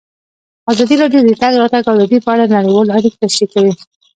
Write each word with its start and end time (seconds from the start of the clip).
ازادي 0.71 0.95
راډیو 1.01 1.21
د 1.23 1.25
د 1.29 1.31
تګ 1.41 1.53
راتګ 1.61 1.83
ازادي 1.91 2.17
په 2.21 2.29
اړه 2.33 2.45
نړیوالې 2.57 2.91
اړیکې 2.97 3.21
تشریح 3.23 3.49
کړي. 3.53 3.73